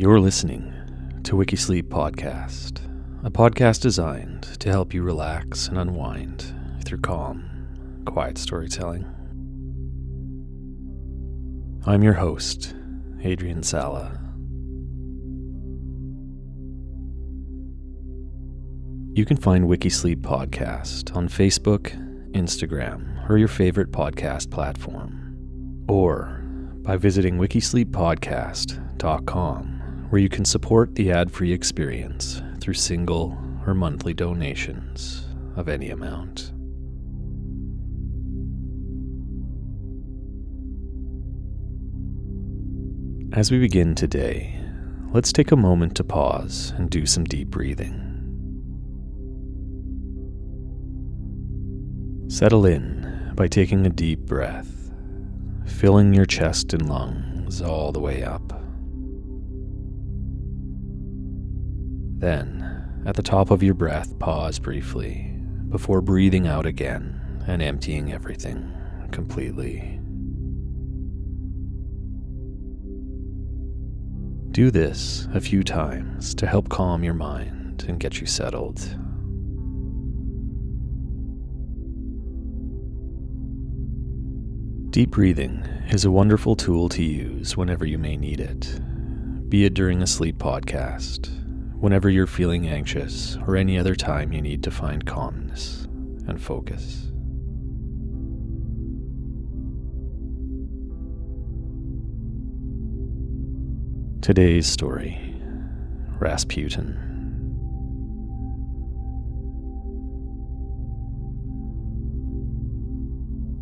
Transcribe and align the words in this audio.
You're 0.00 0.18
listening 0.18 0.72
to 1.24 1.36
Wikisleep 1.36 1.82
Podcast, 1.82 2.80
a 3.22 3.30
podcast 3.30 3.82
designed 3.82 4.44
to 4.60 4.70
help 4.70 4.94
you 4.94 5.02
relax 5.02 5.68
and 5.68 5.76
unwind 5.76 6.54
through 6.86 7.00
calm, 7.00 7.44
quiet 8.06 8.38
storytelling. 8.38 9.04
I'm 11.84 12.02
your 12.02 12.14
host, 12.14 12.74
Adrian 13.22 13.62
Sala. 13.62 14.18
You 19.12 19.26
can 19.26 19.36
find 19.36 19.66
Wikisleep 19.66 20.22
Podcast 20.22 21.14
on 21.14 21.28
Facebook, 21.28 21.90
Instagram, 22.32 23.28
or 23.28 23.36
your 23.36 23.48
favorite 23.48 23.92
podcast 23.92 24.50
platform, 24.50 25.36
or 25.90 26.42
by 26.78 26.96
visiting 26.96 27.36
wikisleeppodcast.com 27.36 29.79
where 30.10 30.20
you 30.20 30.28
can 30.28 30.44
support 30.44 30.94
the 30.96 31.10
ad 31.10 31.30
free 31.30 31.52
experience 31.52 32.42
through 32.60 32.74
single 32.74 33.38
or 33.66 33.74
monthly 33.74 34.12
donations 34.12 35.24
of 35.56 35.68
any 35.68 35.90
amount. 35.90 36.52
As 43.32 43.52
we 43.52 43.60
begin 43.60 43.94
today, 43.94 44.60
let's 45.12 45.32
take 45.32 45.52
a 45.52 45.56
moment 45.56 45.94
to 45.96 46.04
pause 46.04 46.72
and 46.76 46.90
do 46.90 47.06
some 47.06 47.22
deep 47.22 47.48
breathing. 47.48 48.08
Settle 52.28 52.66
in 52.66 53.32
by 53.36 53.46
taking 53.46 53.86
a 53.86 53.90
deep 53.90 54.20
breath, 54.20 54.92
filling 55.66 56.12
your 56.12 56.26
chest 56.26 56.72
and 56.72 56.88
lungs 56.88 57.62
all 57.62 57.92
the 57.92 58.00
way 58.00 58.24
up. 58.24 58.59
Then, 62.20 63.02
at 63.06 63.16
the 63.16 63.22
top 63.22 63.50
of 63.50 63.62
your 63.62 63.72
breath, 63.72 64.18
pause 64.18 64.58
briefly 64.58 65.34
before 65.70 66.02
breathing 66.02 66.46
out 66.46 66.66
again 66.66 67.18
and 67.46 67.62
emptying 67.62 68.12
everything 68.12 68.70
completely. 69.10 69.98
Do 74.50 74.70
this 74.70 75.28
a 75.32 75.40
few 75.40 75.62
times 75.62 76.34
to 76.34 76.46
help 76.46 76.68
calm 76.68 77.02
your 77.02 77.14
mind 77.14 77.86
and 77.88 77.98
get 77.98 78.20
you 78.20 78.26
settled. 78.26 78.78
Deep 84.90 85.10
breathing 85.10 85.60
is 85.88 86.04
a 86.04 86.10
wonderful 86.10 86.54
tool 86.54 86.90
to 86.90 87.02
use 87.02 87.56
whenever 87.56 87.86
you 87.86 87.96
may 87.96 88.18
need 88.18 88.40
it, 88.40 88.78
be 89.48 89.64
it 89.64 89.72
during 89.72 90.02
a 90.02 90.06
sleep 90.06 90.36
podcast 90.36 91.30
whenever 91.80 92.10
you're 92.10 92.26
feeling 92.26 92.68
anxious 92.68 93.38
or 93.46 93.56
any 93.56 93.78
other 93.78 93.94
time 93.94 94.32
you 94.32 94.42
need 94.42 94.62
to 94.62 94.70
find 94.70 95.06
calmness 95.06 95.88
and 96.28 96.40
focus. 96.40 97.06
Today's 104.20 104.66
story 104.66 105.18
Rasputin. 106.18 107.06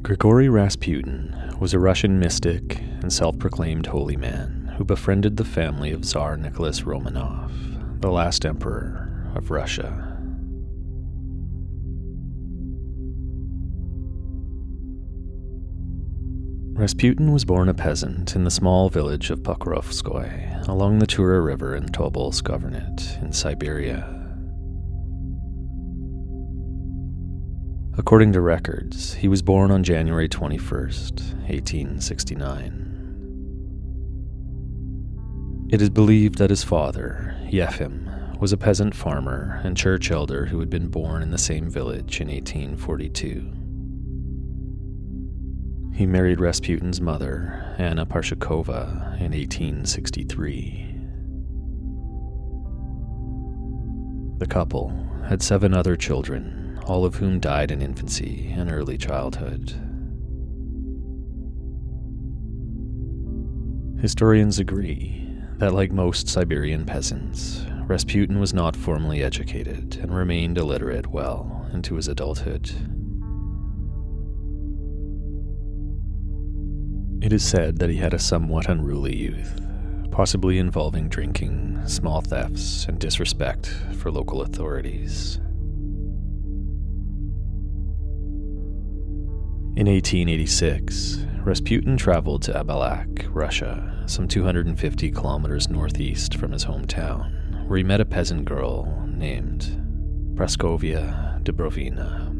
Grigory 0.00 0.48
Rasputin 0.48 1.54
was 1.60 1.74
a 1.74 1.78
Russian 1.78 2.18
mystic 2.18 2.78
and 3.02 3.12
self 3.12 3.38
proclaimed 3.38 3.86
holy 3.86 4.16
man 4.16 4.72
who 4.78 4.84
befriended 4.84 5.36
the 5.36 5.44
family 5.44 5.92
of 5.92 6.06
Tsar 6.06 6.38
Nicholas 6.38 6.80
Romanov 6.82 7.75
the 8.00 8.10
last 8.10 8.44
emperor 8.44 9.30
of 9.34 9.50
Russia. 9.50 10.16
Rasputin 16.78 17.32
was 17.32 17.46
born 17.46 17.70
a 17.70 17.74
peasant 17.74 18.36
in 18.36 18.44
the 18.44 18.50
small 18.50 18.90
village 18.90 19.30
of 19.30 19.42
Pokrovskoy 19.42 20.68
along 20.68 20.98
the 20.98 21.06
Tura 21.06 21.40
River 21.40 21.74
in 21.74 21.86
Tobolsk 21.86 22.42
Governorate 22.42 23.22
in 23.22 23.32
Siberia. 23.32 24.12
According 27.96 28.34
to 28.34 28.42
records, 28.42 29.14
he 29.14 29.26
was 29.26 29.40
born 29.40 29.70
on 29.70 29.82
January 29.82 30.28
21st, 30.28 31.32
1869. 31.48 32.95
It 35.68 35.82
is 35.82 35.90
believed 35.90 36.38
that 36.38 36.50
his 36.50 36.62
father, 36.62 37.34
Yefim, 37.50 38.38
was 38.38 38.52
a 38.52 38.56
peasant 38.56 38.94
farmer 38.94 39.60
and 39.64 39.76
church 39.76 40.12
elder 40.12 40.46
who 40.46 40.60
had 40.60 40.70
been 40.70 40.86
born 40.86 41.24
in 41.24 41.32
the 41.32 41.38
same 41.38 41.68
village 41.68 42.20
in 42.20 42.28
1842. 42.28 43.52
He 45.92 46.06
married 46.06 46.38
Rasputin's 46.38 47.00
mother, 47.00 47.74
Anna 47.78 48.06
Parshakova, 48.06 49.16
in 49.18 49.32
1863. 49.32 50.82
The 54.38 54.46
couple 54.46 54.90
had 55.26 55.42
seven 55.42 55.74
other 55.74 55.96
children, 55.96 56.78
all 56.84 57.04
of 57.04 57.16
whom 57.16 57.40
died 57.40 57.72
in 57.72 57.82
infancy 57.82 58.52
and 58.54 58.70
early 58.70 58.96
childhood. 58.96 59.72
Historians 64.00 64.60
agree 64.60 65.25
that, 65.58 65.72
like 65.72 65.92
most 65.92 66.28
Siberian 66.28 66.84
peasants, 66.84 67.64
Rasputin 67.86 68.40
was 68.40 68.52
not 68.52 68.76
formally 68.76 69.22
educated 69.22 69.98
and 70.02 70.14
remained 70.14 70.58
illiterate 70.58 71.06
well 71.06 71.66
into 71.72 71.94
his 71.94 72.08
adulthood. 72.08 72.70
It 77.22 77.32
is 77.32 77.44
said 77.44 77.78
that 77.78 77.90
he 77.90 77.96
had 77.96 78.12
a 78.12 78.18
somewhat 78.18 78.68
unruly 78.68 79.16
youth, 79.16 79.60
possibly 80.10 80.58
involving 80.58 81.08
drinking, 81.08 81.80
small 81.86 82.20
thefts, 82.20 82.84
and 82.86 82.98
disrespect 82.98 83.66
for 83.94 84.10
local 84.10 84.42
authorities. 84.42 85.40
In 89.76 89.86
1886, 89.88 91.26
Rasputin 91.44 91.98
traveled 91.98 92.40
to 92.44 92.54
Abalak, 92.54 93.28
Russia, 93.28 94.02
some 94.06 94.26
250 94.26 95.10
kilometers 95.10 95.68
northeast 95.68 96.36
from 96.36 96.52
his 96.52 96.64
hometown, 96.64 97.68
where 97.68 97.76
he 97.76 97.84
met 97.84 98.00
a 98.00 98.06
peasant 98.06 98.46
girl 98.46 99.06
named 99.06 99.66
Praskovia 100.34 101.42
Dubrovina. 101.42 102.32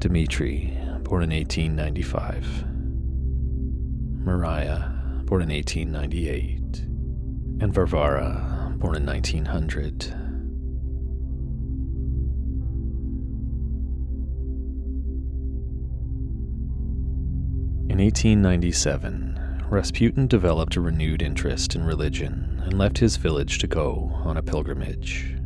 Dmitri, 0.00 0.78
born 1.02 1.24
in 1.24 1.30
1895, 1.30 2.64
Maria, 4.24 4.94
born 5.24 5.42
in 5.42 5.48
1898, 5.48 6.86
and 7.60 7.74
Varvara, 7.74 8.74
born 8.78 8.94
in 8.94 9.04
1900. 9.04 10.04
In 17.90 17.98
1897, 17.98 19.64
Rasputin 19.68 20.28
developed 20.28 20.76
a 20.76 20.80
renewed 20.80 21.22
interest 21.22 21.74
in 21.74 21.82
religion 21.82 22.62
and 22.64 22.78
left 22.78 22.98
his 22.98 23.16
village 23.16 23.58
to 23.58 23.66
go 23.66 24.12
on 24.22 24.36
a 24.36 24.42
pilgrimage. 24.42 25.37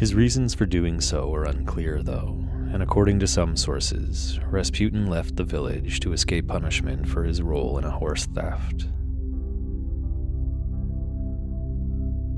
His 0.00 0.14
reasons 0.14 0.54
for 0.54 0.64
doing 0.64 0.98
so 1.02 1.30
are 1.34 1.44
unclear, 1.44 2.02
though, 2.02 2.42
and 2.72 2.82
according 2.82 3.20
to 3.20 3.26
some 3.26 3.54
sources, 3.54 4.40
Rasputin 4.50 5.08
left 5.08 5.36
the 5.36 5.44
village 5.44 6.00
to 6.00 6.14
escape 6.14 6.48
punishment 6.48 7.06
for 7.06 7.24
his 7.24 7.42
role 7.42 7.76
in 7.76 7.84
a 7.84 7.90
horse 7.90 8.24
theft. 8.24 8.86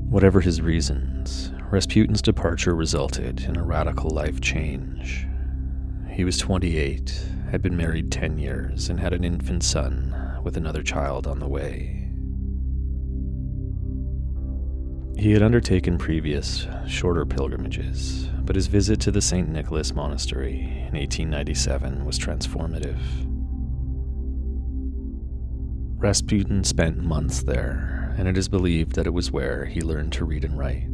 Whatever 0.09 0.41
his 0.41 0.59
reasons, 0.61 1.53
Rasputin's 1.71 2.21
departure 2.21 2.75
resulted 2.75 3.45
in 3.45 3.55
a 3.55 3.63
radical 3.63 4.09
life 4.09 4.41
change. 4.41 5.25
He 6.11 6.25
was 6.25 6.37
28, 6.39 7.27
had 7.49 7.61
been 7.61 7.77
married 7.77 8.11
10 8.11 8.39
years, 8.39 8.89
and 8.89 8.99
had 8.99 9.13
an 9.13 9.23
infant 9.23 9.63
son 9.63 10.41
with 10.43 10.57
another 10.57 10.83
child 10.83 11.25
on 11.27 11.39
the 11.39 11.47
way. 11.47 12.02
He 15.17 15.31
had 15.31 15.43
undertaken 15.43 15.97
previous, 15.97 16.67
shorter 16.87 17.25
pilgrimages, 17.25 18.27
but 18.41 18.55
his 18.55 18.67
visit 18.67 18.99
to 19.01 19.11
the 19.11 19.21
St. 19.21 19.47
Nicholas 19.47 19.93
Monastery 19.93 20.59
in 20.59 20.95
1897 20.95 22.03
was 22.03 22.19
transformative. 22.19 22.99
Rasputin 25.97 26.63
spent 26.63 26.97
months 26.97 27.43
there, 27.43 28.13
and 28.17 28.27
it 28.27 28.37
is 28.37 28.49
believed 28.49 28.95
that 28.95 29.07
it 29.07 29.13
was 29.13 29.31
where 29.31 29.65
he 29.65 29.81
learned 29.81 30.11
to 30.13 30.25
read 30.25 30.43
and 30.43 30.57
write. 30.57 30.89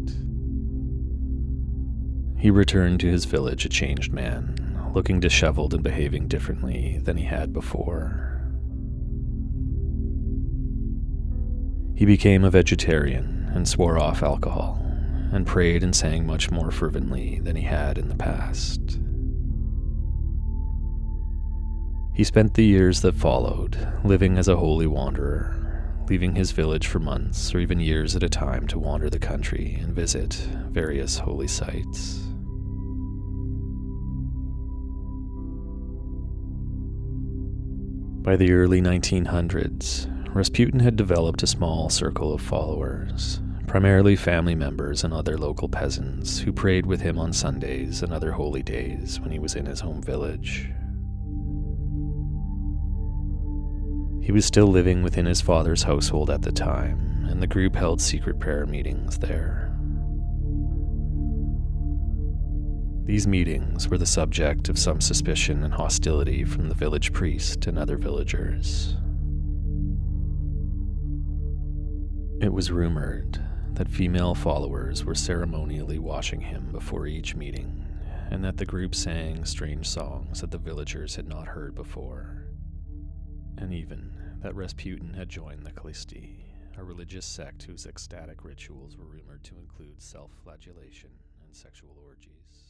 He 2.38 2.51
returned 2.51 3.00
to 3.00 3.12
his 3.12 3.25
village 3.25 3.65
a 3.65 3.69
changed 3.69 4.13
man, 4.13 4.92
looking 4.94 5.19
disheveled 5.19 5.74
and 5.74 5.81
behaving 5.81 6.27
differently 6.27 7.00
than 7.04 7.18
he 7.18 7.25
had 7.25 7.51
before. 7.51 8.44
He 11.95 12.06
became 12.06 12.44
a 12.44 12.51
vegetarian 12.51 13.38
and 13.59 13.67
swore 13.67 14.00
off 14.00 14.23
alcohol, 14.23 14.81
and 15.33 15.45
prayed 15.45 15.83
and 15.83 15.94
sang 15.94 16.25
much 16.25 16.50
more 16.50 16.71
fervently 16.71 17.41
than 17.44 17.57
he 17.57 17.63
had 17.63 17.97
in 17.97 18.07
the 18.07 18.15
past. 18.15 18.79
He 22.15 22.23
spent 22.23 22.53
the 22.53 22.63
years 22.63 23.01
that 23.01 23.15
followed 23.15 23.77
living 24.06 24.38
as 24.38 24.47
a 24.47 24.56
holy 24.56 24.88
wanderer, 24.88 26.06
leaving 26.07 26.35
his 26.35 26.51
village 26.51 26.88
for 26.88 27.00
months 27.00 27.53
or 27.53 27.59
even 27.59 27.81
years 27.81 28.15
at 28.15 28.23
a 28.23 28.29
time 28.29 28.65
to 28.67 28.79
wander 28.79 29.09
the 29.09 29.19
country 29.19 29.77
and 29.81 29.94
visit 29.94 30.35
various 30.69 31.17
holy 31.17 31.47
sites. 31.47 32.21
By 38.23 38.38
the 38.38 38.53
early 38.53 38.81
1900s, 38.81 40.33
Rasputin 40.33 40.79
had 40.79 40.95
developed 40.95 41.44
a 41.44 41.47
small 41.47 41.89
circle 41.89 42.33
of 42.33 42.41
followers, 42.41 43.41
primarily 43.69 44.16
family 44.16 44.56
members 44.56 45.04
and 45.04 45.13
other 45.13 45.38
local 45.38 45.69
peasants 45.69 46.39
who 46.39 46.51
prayed 46.51 46.88
with 46.88 47.01
him 47.01 47.19
on 47.19 47.31
Sundays 47.31 48.01
and 48.01 48.12
other 48.12 48.31
holy 48.31 48.63
days 48.63 49.19
when 49.19 49.30
he 49.30 49.38
was 49.38 49.56
in 49.56 49.68
his 49.68 49.80
home 49.80 50.01
village. 50.01 50.71
He 54.25 54.31
was 54.31 54.44
still 54.44 54.66
living 54.66 55.04
within 55.04 55.27
his 55.27 55.39
father's 55.39 55.83
household 55.83 56.31
at 56.31 56.42
the 56.42 56.51
time, 56.51 57.27
and 57.30 57.44
the 57.44 57.48
group 57.48 57.75
held 57.75 58.01
secret 58.01 58.39
prayer 58.39 58.66
meetings 58.66 59.19
there. 59.19 59.72
These 63.06 63.27
meetings 63.27 63.88
were 63.88 64.00
the 64.00 64.06
subject 64.07 64.69
of 64.69 64.80
some 64.80 65.00
suspicion 65.00 65.63
and 65.63 65.75
hostility 65.75 66.44
from 66.44 66.69
the 66.69 66.75
village 66.75 67.13
priest 67.13 67.68
and 67.68 67.77
other 67.77 67.98
villagers. 67.98 68.95
It 72.42 72.51
was 72.51 72.72
rumored 72.72 73.45
that 73.74 73.89
female 73.89 74.36
followers 74.36 75.04
were 75.04 75.16
ceremonially 75.16 76.00
washing 76.00 76.42
him 76.42 76.69
before 76.71 77.07
each 77.07 77.36
meeting, 77.36 77.86
and 78.31 78.44
that 78.44 78.57
the 78.57 78.66
group 78.66 78.94
sang 78.94 79.45
strange 79.45 79.88
songs 79.88 80.42
that 80.42 80.51
the 80.51 80.57
villagers 80.57 81.16
had 81.16 81.27
not 81.27 81.48
heard 81.48 81.75
before 81.75 82.50
and 83.60 83.74
even 83.74 84.12
that 84.42 84.56
Rasputin 84.56 85.13
had 85.13 85.27
joined 85.30 85.66
the 85.66 85.71
Khlysti, 85.71 86.44
a 86.77 86.83
religious 86.83 87.25
sect 87.25 87.63
whose 87.63 87.86
ecstatic 87.86 88.45
rituals 88.45 88.98
were 88.98 89.06
rumored 89.06 89.44
to 89.44 89.57
include 89.60 90.01
self 90.01 90.31
flagellation 90.44 91.10
and 91.45 91.56
sexual 91.56 91.98
orgies. 92.07 92.69